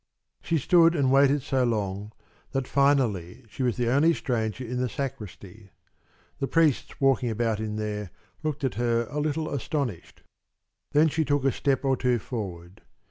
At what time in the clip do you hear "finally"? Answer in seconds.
2.67-3.45